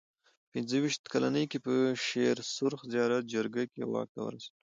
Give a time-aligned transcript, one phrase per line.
[0.41, 1.73] په پنځه ویشت کلنۍ کې په
[2.07, 4.53] شېر سرخ زیارت جرګه کې واک ته ورسېد.